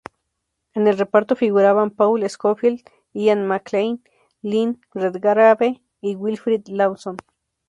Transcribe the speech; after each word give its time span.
En 0.73 0.87
el 0.87 0.97
reparto 0.97 1.35
figuraban 1.35 1.91
Paul 1.91 2.27
Scofield, 2.27 2.81
Ian 3.13 3.47
McKellen, 3.47 4.03
Lynn 4.41 4.81
Redgrave 4.95 5.83
y 6.01 6.15
Wilfrid 6.15 6.67
Lawson. 6.69 7.17